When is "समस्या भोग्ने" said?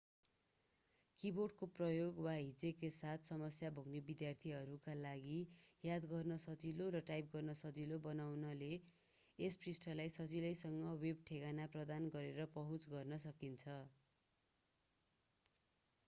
3.29-3.99